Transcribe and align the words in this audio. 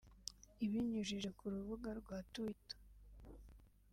Ibinyujije 0.65 1.29
ku 1.37 1.43
rubuga 1.53 1.89
rwa 1.99 2.17
Twitter 2.31 2.77